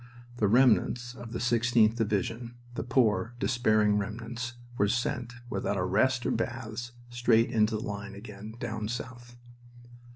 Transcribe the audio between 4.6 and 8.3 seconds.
were sent, without rest or baths, straight into the line